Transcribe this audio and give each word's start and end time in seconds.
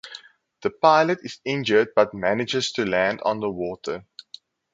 The 0.63 0.71
pilot 0.71 1.19
is 1.21 1.39
injured 1.45 1.89
but 1.95 2.15
manages 2.15 2.71
to 2.71 2.85
land 2.87 3.21
on 3.23 3.39
the 3.39 3.51
water. 3.51 4.03